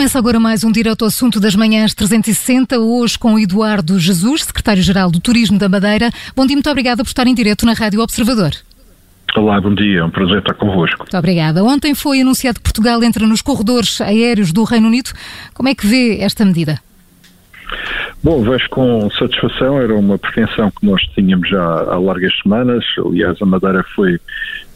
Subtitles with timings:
[0.00, 5.10] Começa agora mais um direto ao assunto das manhãs 360, hoje com Eduardo Jesus, secretário-geral
[5.10, 6.10] do Turismo da Madeira.
[6.34, 8.50] Bom dia, muito obrigada por estar em direto na Rádio Observador.
[9.36, 11.00] Olá, bom dia, é um prazer estar convosco.
[11.00, 11.62] Muito obrigada.
[11.62, 15.10] Ontem foi anunciado que Portugal entra nos corredores aéreos do Reino Unido.
[15.52, 16.80] Como é que vê esta medida?
[18.22, 23.40] Bom, vejo com satisfação, era uma pretensão que nós tínhamos já há largas semanas, aliás
[23.40, 24.20] a Madeira foi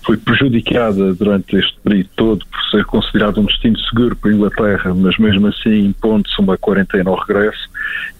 [0.04, 4.94] foi prejudicada durante este período todo por ser considerado um destino seguro para a Inglaterra,
[4.94, 7.70] mas mesmo assim impondo-se uma quarentena ao regresso.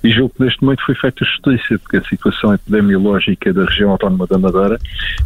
[0.02, 4.27] E julgo que neste momento foi feita justiça, porque a situação epidemiológica da região autónoma
[4.27, 4.78] da Madeira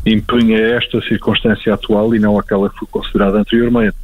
[0.04, 3.96] impunha esta circunstância atual e não aquela que foi considerada anteriormente.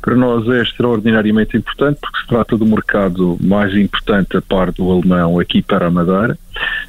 [0.00, 4.90] Para nós é extraordinariamente importante porque se trata do mercado mais importante a par do
[4.90, 6.38] alemão aqui para a Madeira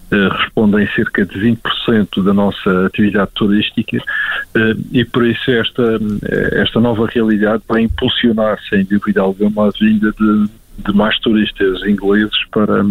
[0.10, 6.62] eh, respondem cerca de 20% da nossa atividade turística eh, e por isso esta, eh,
[6.62, 10.50] esta nova realidade vai impulsionar, sem dúvida alguma, a vinda de,
[10.86, 12.86] de mais turistas ingleses para,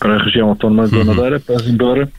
[0.00, 1.04] para a região autónoma da uhum.
[1.04, 2.10] Madeira, mas embora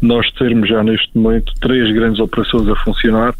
[0.00, 3.34] nós termos já neste momento três grandes operações a funcionar,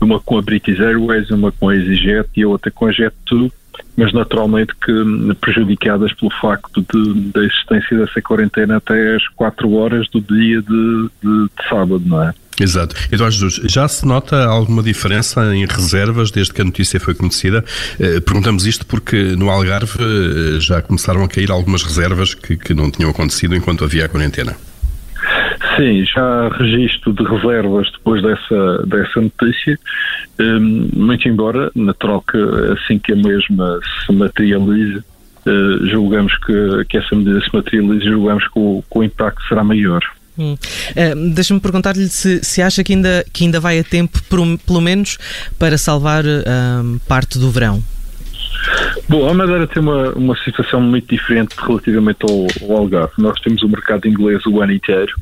[0.00, 3.50] uma com a British Airways, uma com a EasyJet e a outra com a Jet2,
[3.96, 4.92] mas naturalmente que
[5.40, 11.10] prejudicadas pelo facto de, da existência dessa quarentena até às 4 horas do dia de,
[11.22, 12.34] de, de sábado, não é?
[12.58, 12.96] Exato.
[13.12, 17.62] Eduardo Jesus, já se nota alguma diferença em reservas desde que a notícia foi conhecida?
[18.00, 22.72] Eh, perguntamos isto porque no Algarve eh, já começaram a cair algumas reservas que, que
[22.72, 24.56] não tinham acontecido enquanto havia a quarentena.
[25.76, 29.78] Sim, já registro de reservas depois dessa, dessa notícia,
[30.40, 32.38] um, muito embora, na troca,
[32.72, 38.44] assim que a mesma se materialize, uh, julgamos que, que essa medida se materialize, julgamos
[38.44, 40.00] que o, que o impacto será maior.
[40.38, 40.54] Hum.
[40.54, 44.80] Uh, Deixa-me perguntar-lhe se, se acha que ainda, que ainda vai a tempo, por, pelo
[44.80, 45.18] menos,
[45.58, 47.82] para salvar uh, parte do verão.
[49.08, 53.12] Bom, a Madeira tem uma, uma situação muito diferente relativamente ao, ao Algarve.
[53.18, 55.12] Nós temos o mercado inglês o ano inteiro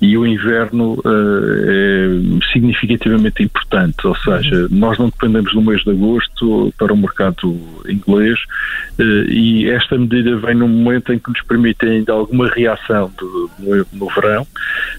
[0.00, 5.90] e o inverno uh, é significativamente importante, ou seja, nós não dependemos do mês de
[5.90, 8.38] agosto para o mercado inglês
[8.98, 13.50] uh, e esta medida vem num momento em que nos permite ainda alguma reação do,
[13.58, 14.46] no, no, verão,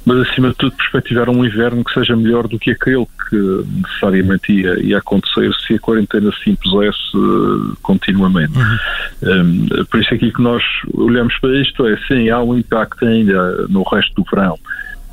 [0.06, 4.52] mas acima de tudo perspectivar um inverno que seja melhor do que aquele que necessariamente
[4.52, 8.58] ia, ia acontecer se a quarentena se impusesse uh, continuamente.
[8.58, 8.78] Uhum.
[9.24, 10.62] Um, por isso aqui que nós
[10.94, 14.59] olhamos para isto é, sim, há um impacto ainda no resto do verão,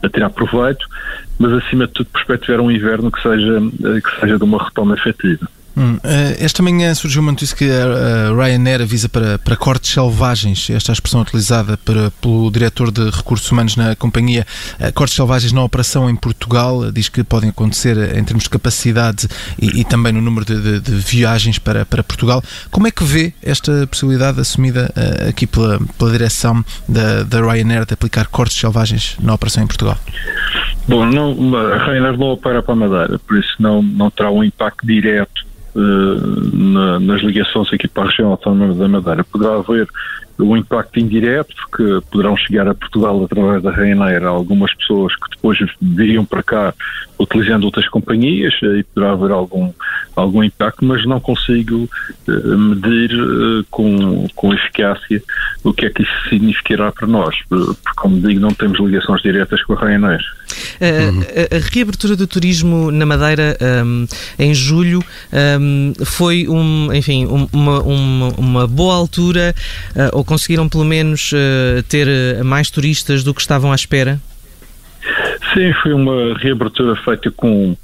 [0.02, 0.86] a tirar proveito,
[1.38, 4.94] mas acima de tudo perspectivar um inverno que seja, eh, que seja de uma retoma
[4.94, 5.48] efetiva.
[5.78, 10.70] Hum, eh, esta manhã surgiu uma notícia que a Ryanair avisa para, para cortes selvagens,
[10.70, 14.47] esta é expressão utilizada para, pelo diretor de recursos humanos na companhia,
[14.81, 19.28] eh, cortes selvagens na operação em Portugal, diz que podem acontecer em termos de capacidade
[19.60, 22.42] e, e também no número de, de, de, viagens para, para Portugal.
[22.70, 24.91] Como é que vê esta possibilidade assumida
[25.28, 29.98] aqui pela, pela direção da, da Ryanair de aplicar cortes selvagens na operação em Portugal?
[30.88, 34.86] Bom, não, a Ryanair não opera para Madeira, por isso não, não terá um impacto
[34.86, 35.45] direto eh,
[35.76, 39.25] na, nas ligações aqui para a região autónoma da Madeira.
[39.25, 39.88] Poderá haver
[40.38, 45.59] um impacto indireto, porque poderão chegar a Portugal através da Ryanair algumas pessoas que depois
[45.81, 46.75] viriam para cá
[47.19, 49.72] utilizando outras companhias e poderá haver algum,
[50.15, 51.88] algum impacto, mas não consigo
[52.28, 53.10] uh, medir
[53.70, 55.22] com, com eficácia
[55.65, 59.62] o que é que isso significará para nós, porque, como digo, não temos ligações diretas
[59.65, 60.22] com a Ryanair.
[60.80, 64.06] A, a, reabertura do turismo na Madeira um,
[64.38, 65.04] em julho
[65.60, 69.54] um, foi um, enfim, uma, uma, uma, boa altura,
[69.90, 72.06] uh, ou conseguiram pelo menos uh, ter
[72.44, 74.20] mais turistas do que estavam à espera?
[75.52, 77.76] Sim, foi uma reabertura feita com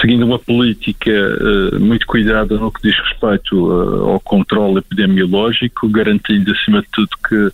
[0.00, 6.50] seguindo uma política uh, muito cuidada no que diz respeito uh, ao controle epidemiológico, garantindo
[6.52, 7.52] acima de tudo que uh,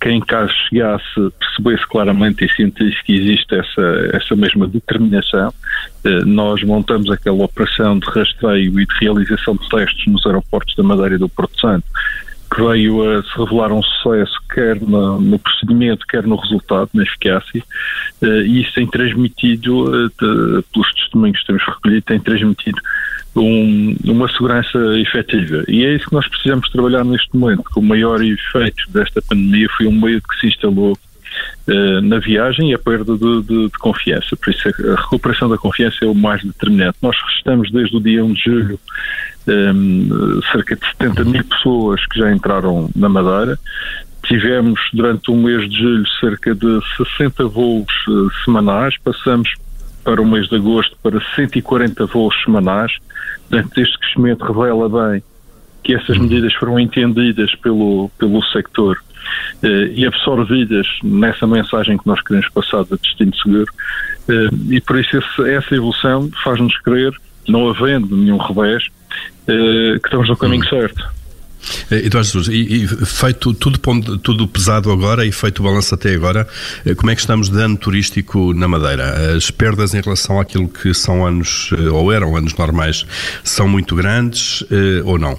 [0.00, 1.04] quem cá chegasse
[1.38, 5.52] percebesse claramente e sentisse que existe essa, essa mesma determinação.
[6.26, 11.14] nós montamos aquela operação de rastreio e de realização de testes nos aeroportos da Madeira
[11.14, 11.84] e do Porto Santo
[12.52, 17.02] que veio a se revelar um sucesso quer no, no procedimento, quer no resultado, na
[17.02, 17.62] eficácia,
[18.22, 22.80] uh, e isso tem transmitido, uh, de, pelos testemunhos que temos recolhido, tem transmitido
[23.34, 25.64] um, uma segurança efetiva.
[25.68, 29.68] E é isso que nós precisamos trabalhar neste momento, que o maior efeito desta pandemia
[29.76, 33.78] foi um meio que se instalou uh, na viagem e a perda de, de, de,
[33.78, 34.36] confiança.
[34.36, 36.98] Por isso a recuperação da confiança é o mais determinante.
[37.00, 38.80] Nós estamos desde o dia 1 de julho
[39.46, 43.58] um, cerca de 70 mil pessoas que já entraram na Madeira.
[44.24, 49.52] Tivemos durante o mês de julho cerca de 60 voos uh, semanais, passamos
[50.04, 52.92] para o mês de agosto para 140 voos semanais.
[53.48, 55.22] Portanto, este crescimento revela bem
[55.82, 56.24] que essas uhum.
[56.24, 58.96] medidas foram entendidas pelo, pelo sector
[59.62, 63.72] eh, e absorvidas nessa mensagem que nós queremos passar de destino seguro.
[64.28, 67.12] Eh, e por isso esse, essa evolução faz-nos crer,
[67.48, 68.88] não havendo nenhum revés,
[69.48, 70.68] eh, que estamos no caminho uhum.
[70.68, 71.22] certo.
[71.90, 73.78] Eduardo Jesus, e, e, feito tudo,
[74.18, 76.46] tudo pesado agora e feito o balanço até agora,
[76.96, 79.36] como é que estamos de ano turístico na Madeira?
[79.36, 83.06] As perdas em relação àquilo que são anos, ou eram anos normais,
[83.44, 84.64] são muito grandes
[85.04, 85.38] ou não?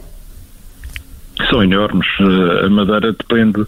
[1.49, 2.07] são enormes.
[2.19, 3.63] Eh, a Madeira depende,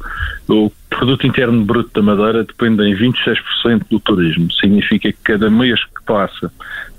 [0.47, 4.51] o produto interno bruto da Madeira depende em 26% do turismo.
[4.53, 6.94] Significa que cada mês que passa eh,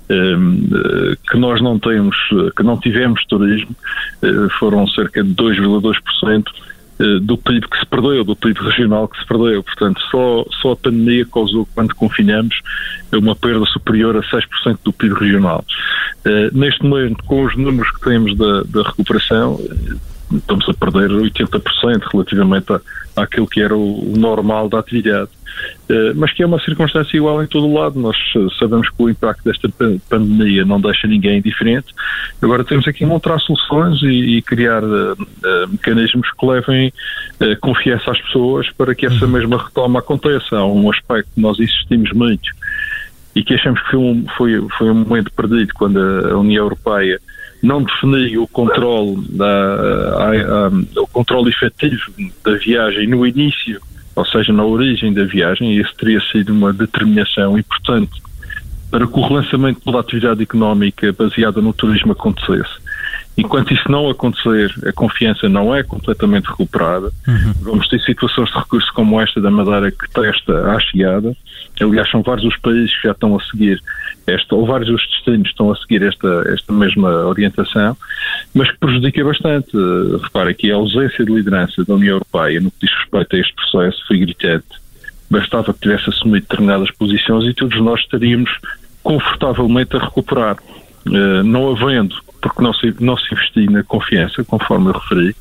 [1.29, 2.15] que nós não temos,
[2.55, 3.75] que não tivemos turismo,
[4.21, 6.43] eh, foram cerca de 2,2%
[7.21, 9.61] do PIB que se perdeu, do PIB regional que se perdeu.
[9.61, 12.59] Portanto, só, só a pandemia causou, quando confinamos,
[13.13, 15.63] uma perda superior a 6% do PIB regional.
[16.53, 19.59] neste momento, com os números que temos da, da recuperação,
[20.33, 22.73] estamos a perder 80% relativamente
[23.15, 25.29] àquilo que era o normal da atividade.
[25.89, 27.99] Uh, mas que é uma circunstância igual em todo o lado.
[27.99, 28.15] Nós
[28.59, 29.69] sabemos que o impacto desta
[30.09, 31.87] pandemia não deixa ninguém indiferente.
[32.41, 36.93] Agora temos aqui encontrar soluções e, e criar uh, uh, mecanismos que levem
[37.61, 39.31] confiança às pessoas para que essa uhum.
[39.31, 40.57] mesma retoma aconteça.
[40.57, 42.49] Há um aspecto que nós insistimos muito
[43.35, 46.63] e que achamos que foi um, foi, foi um momento perdido quando a, a União
[46.63, 47.19] Europeia
[47.61, 52.11] não defini o controle da, a, a, o controle efetivo
[52.43, 53.79] da viagem no início,
[54.17, 58.19] ou seja, na origem da viagem, isso teria sido uma determinação importante
[58.89, 62.86] para que o relançamento da atividade económica baseada no turismo acontecesse.
[63.37, 67.11] Enquanto isso não acontecer, a confiança não é completamente recuperada.
[67.27, 67.53] Uhum.
[67.61, 71.37] Vamos ter situações de recurso como esta da Madeira que testa à chegada.
[71.79, 73.79] Aliás, são vários os países que já estão a seguir
[74.25, 77.95] esta, ou vários os destinos estão a seguir esta, esta mesma orientação,
[78.55, 79.69] mas que prejudica bastante.
[80.23, 83.53] Repara que a ausência de liderança da União Europeia no que diz respeito a este
[83.53, 84.65] processo foi gritante.
[85.29, 88.49] Bastava que tivesse assumido determinadas posições e todos nós estaríamos
[89.03, 90.57] confortavelmente a recuperar.
[91.05, 92.15] Uh, não havendo,
[92.47, 95.35] porque não se, não se investiu na confiança, conforme eu referi,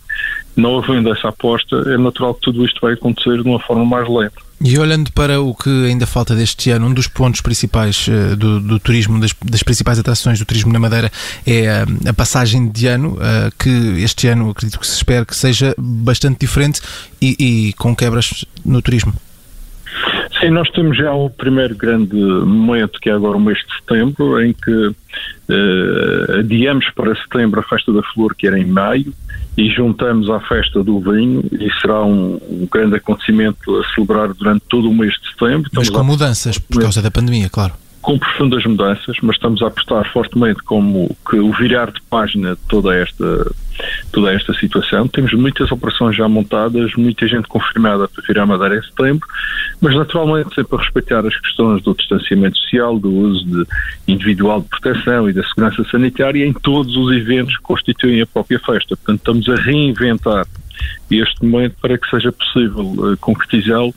[0.56, 4.08] não havendo essa aposta, é natural que tudo isto vai acontecer de uma forma mais
[4.08, 4.46] lenta.
[4.58, 8.58] E olhando para o que ainda falta deste ano, um dos pontos principais uh, do,
[8.58, 11.12] do, turismo, das, das, principais atrações do turismo na Madeira
[11.46, 13.68] é a, a passagem de ano, uh, que
[14.02, 16.80] este ano acredito que se espera que seja bastante diferente
[17.20, 19.12] e, e com quebras no turismo.
[20.40, 24.42] Sim, nós temos já o primeiro grande momento, que é agora o mês de setembro,
[24.42, 29.12] em que uh, adiamos para setembro a Festa da Flor, que era em maio,
[29.56, 34.62] e juntamos à Festa do Vinho, e será um, um grande acontecimento a celebrar durante
[34.68, 35.70] todo o mês de setembro.
[35.72, 37.74] Mas com mudanças, por causa da pandemia, claro
[38.06, 42.60] com profundas mudanças, mas estamos a apostar fortemente como que o virar de página de
[42.68, 43.52] toda esta,
[44.12, 45.08] toda esta situação.
[45.08, 49.26] Temos muitas operações já montadas, muita gente confirmada para virar Madeira em setembro,
[49.80, 53.66] mas naturalmente sempre a respeitar as questões do distanciamento social, do uso de
[54.06, 58.60] individual de proteção e da segurança sanitária em todos os eventos que constituem a própria
[58.60, 58.96] festa.
[58.96, 60.46] Portanto, estamos a reinventar
[61.10, 63.94] este momento para que seja possível uh, concretizá-lo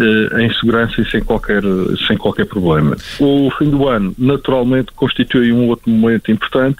[0.00, 1.62] uh, em segurança e sem qualquer,
[2.06, 2.96] sem qualquer problema.
[3.18, 6.78] O fim do ano, naturalmente, constitui um outro momento importante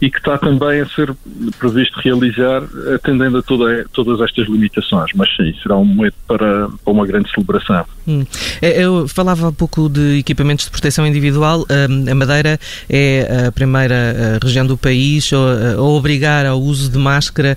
[0.00, 1.14] e que está também a ser
[1.58, 2.62] previsto realizar
[2.94, 5.10] atendendo a toda, todas estas limitações.
[5.14, 7.84] Mas sim, será um momento para, para uma grande celebração.
[8.08, 8.24] Hum.
[8.62, 11.66] Eu falava há pouco de equipamentos de proteção individual.
[12.10, 12.58] A Madeira
[12.88, 17.56] é a primeira eh, região do país a obrigar ao uso de máscara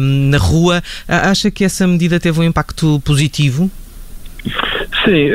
[0.00, 0.47] na rua.
[1.06, 3.70] Acha que essa medida teve um impacto positivo?
[5.04, 5.30] Sim,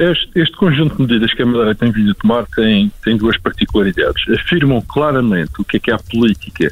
[0.00, 3.36] este, este, conjunto de medidas que a Madeira tem vindo a tomar tem, tem duas
[3.38, 4.22] particularidades.
[4.40, 6.70] Afirmam claramente o que é que é a política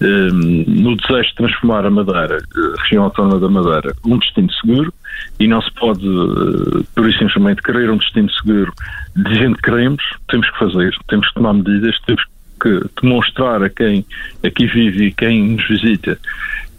[0.00, 4.92] um, no desejo de transformar a Madeira, a região autónoma da Madeira, um destino seguro
[5.38, 8.72] e não se pode, uh, por isso simplesmente, querer um destino seguro
[9.14, 12.22] dizendo que queremos, temos que fazer, temos que tomar medidas, temos
[12.60, 14.04] que demonstrar a quem
[14.42, 16.18] aqui vive e quem nos visita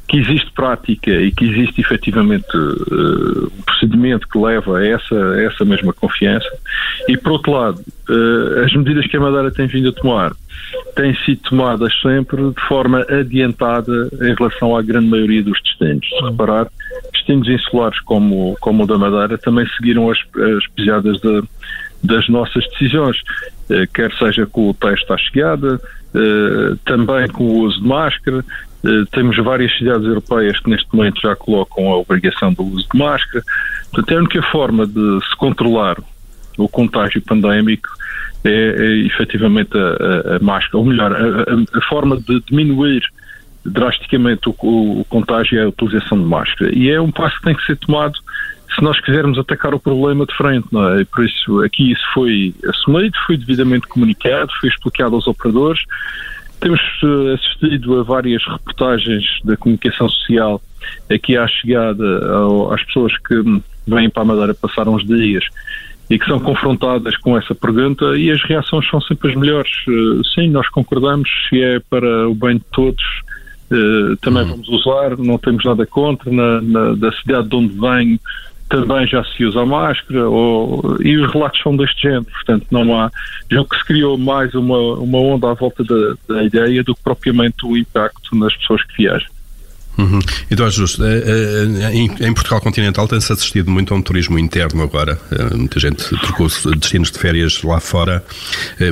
[0.08, 5.44] que existe prática e que existe efetivamente uh, um procedimento que leva a essa, a
[5.44, 6.48] essa mesma confiança.
[7.10, 10.34] E, por outro lado, uh, as medidas que a Madeira tem vindo a tomar
[10.96, 16.08] têm sido tomadas sempre de forma adiantada em relação à grande maioria dos destinos.
[16.08, 16.68] Se reparar,
[17.12, 21.44] destinos insulares como, como o da Madeira também seguiram as, as pisadas de,
[22.02, 23.18] das nossas decisões,
[23.70, 25.82] uh, quer seja com o texto à chegada,
[26.86, 28.44] também com o uso de máscara,
[29.12, 33.44] temos várias cidades europeias que neste momento já colocam a obrigação do uso de máscara.
[33.92, 35.98] Portanto, a única forma de se controlar
[36.58, 37.88] o contágio pandémico
[38.44, 43.04] é, é efetivamente a, a, a, máscara, ou melhor, a, a, forma de diminuir
[43.66, 46.72] drasticamente o, o, contágio é a utilização de máscara.
[46.74, 48.18] E é um passo que tem que ser tomado
[48.74, 51.04] se nós quisermos atacar o problema de frente, não é?
[51.06, 55.82] Por isso, aqui isso foi assumido, foi devidamente comunicado, foi explicado aos operadores.
[56.60, 60.62] Temos uh, assistido a várias reportagens da comunicação social
[61.10, 63.36] aqui à chegada ao, às pessoas que
[63.88, 65.44] vêm para a Madeira passar uns dias
[66.10, 69.72] e que são confrontadas com essa pergunta e as reações são sempre as melhores.
[69.88, 73.04] Uh, sim, nós concordamos, se é para o bem de todos,
[73.72, 74.50] uh, também uhum.
[74.50, 76.32] vamos usar, não temos nada contra.
[76.32, 78.20] Na, na, da cidade de onde venho
[78.70, 83.00] também já se usa a máscara ou, e os relatos são deste género, portanto não
[83.00, 83.12] há,
[83.50, 87.04] já que se criou mais uma, uma onda à volta da, da ideia do que
[87.04, 89.37] propriamente o impacto nas pessoas que viajam.
[89.98, 90.20] Uhum.
[90.50, 95.20] Eduardo Justo, eh, eh, em, Portugal continental tem-se assistido muito a um turismo interno agora.
[95.56, 98.24] Muita gente trocou destinos de férias lá fora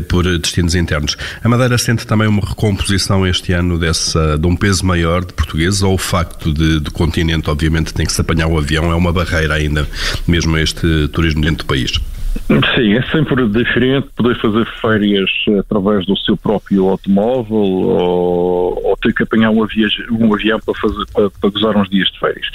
[0.07, 1.15] por destinos internos.
[1.43, 5.83] A Madeira sente também uma recomposição este ano dessa, de um peso maior de portugueses
[5.83, 9.13] ou o facto de, do continente, obviamente, tem que se apanhar o avião, é uma
[9.13, 9.87] barreira ainda,
[10.27, 11.99] mesmo este turismo dentro do país?
[12.47, 19.13] Sim, é sempre diferente poder fazer férias através do seu próprio automóvel ou, ou ter
[19.13, 22.47] que apanhar um, avião, um avião para, fazer, para, para gozar uns dias de férias.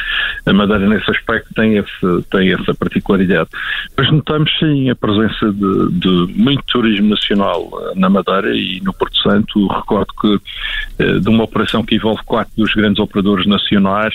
[0.46, 3.50] A Madeira, nesse aspecto, tem, esse, tem essa particularidade.
[3.96, 8.92] Mas notamos, sim, a presença de, de muito turismo nacional eh, na Madeira e no
[8.94, 9.66] Porto Santo.
[9.66, 10.40] Recordo que
[11.00, 14.14] eh, de uma operação que envolve quatro dos grandes operadores nacionais,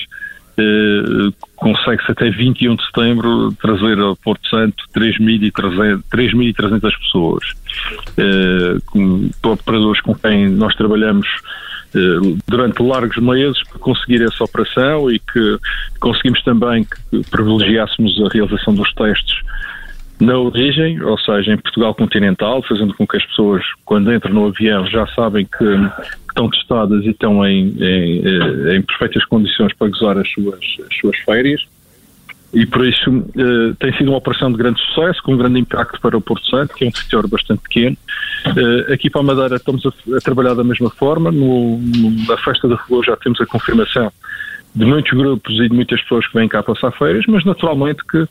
[0.58, 7.44] eh, consegue-se até 21 de setembro trazer ao Porto Santo 3.300 pessoas.
[8.16, 11.28] Eh, com operadores com quem nós trabalhamos
[11.94, 15.58] eh, durante largos meses para conseguir essa operação e que
[16.00, 19.36] conseguimos também que privilegiássemos a realização dos testes
[20.18, 24.46] na origem, ou seja, em Portugal continental, fazendo com que as pessoas, quando entram no
[24.46, 25.64] avião, já sabem que
[26.36, 30.96] estão testadas e estão em, em, eh, em perfeitas condições para gozar as suas, as
[31.00, 31.66] suas férias.
[32.54, 36.00] E por isso uh, tem sido uma operação de grande sucesso, com um grande impacto
[36.00, 37.96] para o Porto Santo, que é um território bastante pequeno.
[38.46, 41.30] Uh, aqui para a Madeira estamos a, a trabalhar da mesma forma.
[41.32, 41.78] No,
[42.28, 44.12] na Festa da Flor já temos a confirmação
[44.74, 48.26] de muitos grupos e de muitas pessoas que vêm cá passar férias, mas naturalmente que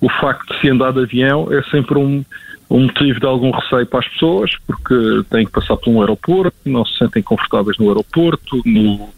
[0.00, 2.24] o facto de se andar de avião é sempre um,
[2.68, 6.56] um motivo de algum receio para as pessoas, porque têm que passar por um aeroporto,
[6.64, 9.08] não se sentem confortáveis no aeroporto, no,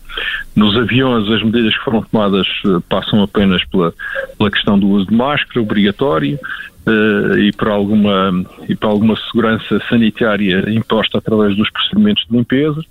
[0.55, 3.93] nos aviões as medidas que foram tomadas eh, passam apenas pela,
[4.37, 6.39] pela questão do uso de máscara obrigatório
[6.87, 12.83] uh, e, para alguma, e para alguma segurança sanitária imposta através dos procedimentos de limpeza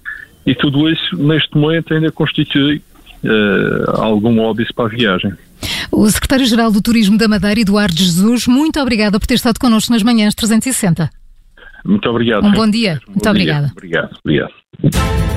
[0.46, 2.82] e tudo isso neste momento ainda constitui
[3.24, 5.34] uh, algum óbvio para a viagem.
[5.92, 10.04] O secretário-geral do Turismo da Madeira, Eduardo Jesus, muito obrigado por ter estado connosco nas
[10.04, 11.10] manhãs 360.
[11.86, 12.46] Muito obrigado.
[12.46, 13.02] Um bom dia.
[13.08, 13.68] Muito bom obrigada.
[13.68, 13.74] Dia.
[13.76, 14.20] Obrigado.
[14.24, 15.37] Obrigado.